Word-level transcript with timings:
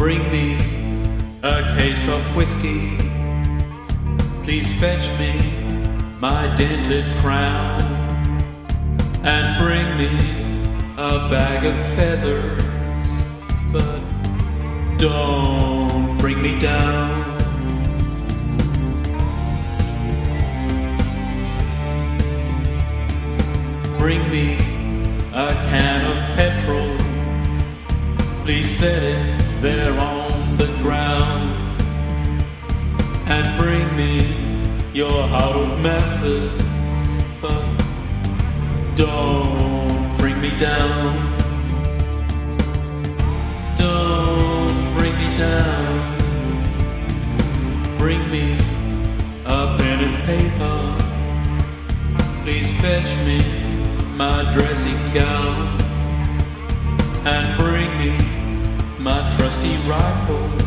Bring 0.00 0.32
me 0.32 0.54
a 1.42 1.76
case 1.76 2.08
of 2.08 2.34
whiskey. 2.34 2.96
Please 4.44 4.66
fetch 4.80 5.06
me 5.18 5.36
my 6.18 6.54
dented 6.54 7.04
crown. 7.18 7.82
And 9.22 9.58
bring 9.58 9.98
me 9.98 10.16
a 10.96 11.28
bag 11.28 11.66
of 11.66 11.86
feathers. 11.96 12.62
But 13.70 14.00
don't 14.96 16.16
bring 16.16 16.40
me 16.40 16.58
down. 16.58 17.36
Bring 23.98 24.30
me 24.30 24.54
a 25.34 25.50
can 25.68 26.06
of 26.10 26.36
petrol. 26.36 26.96
Please 28.44 28.70
set 28.78 29.02
it 29.02 29.49
there 29.60 29.92
on 29.92 30.56
the 30.56 30.66
ground. 30.82 31.50
And 33.26 33.58
bring 33.58 33.94
me 33.94 34.18
your 34.94 35.26
heart 35.28 35.54
of 35.54 35.80
masses. 35.80 36.50
But 37.42 37.62
don't 38.96 40.16
bring 40.16 40.40
me 40.40 40.50
down. 40.58 41.36
Don't 43.76 44.96
bring 44.96 45.14
me 45.18 45.36
down. 45.36 46.16
Bring 47.98 48.30
me 48.30 48.54
a 49.44 49.76
pen 49.78 50.04
and 50.06 50.24
paper. 50.24 50.96
Please 52.42 52.68
fetch 52.80 53.12
me 53.26 53.38
my 54.16 54.54
dressing 54.54 55.12
gown 55.12 55.79
my 59.00 59.34
trusty 59.38 59.78
rifle. 59.88 60.59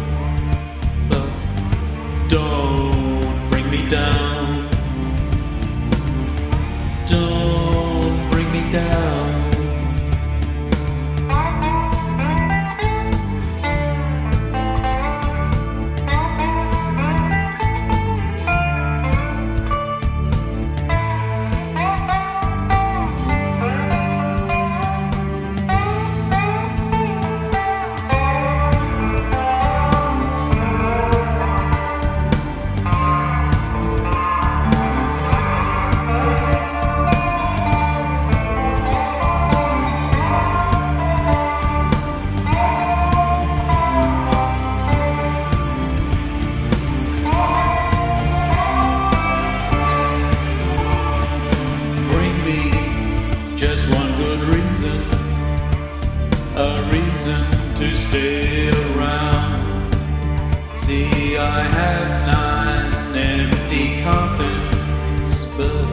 Just 53.63 53.87
one 53.95 54.11
good 54.17 54.41
reason, 54.53 54.99
a 56.57 56.83
reason 56.91 57.41
to 57.79 57.95
stay 57.95 58.67
around. 58.67 59.93
See, 60.79 61.37
I 61.37 61.61
have 61.79 62.07
nine 62.33 63.15
empty 63.15 64.03
coffins, 64.03 65.45
but 65.55 65.89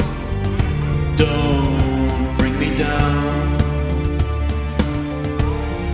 don't 1.17 2.37
bring 2.39 2.59
me 2.59 2.77
down. 2.77 3.57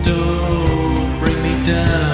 Don't 0.03 1.19
bring 1.19 1.39
me 1.43 1.63
down. 1.63 2.06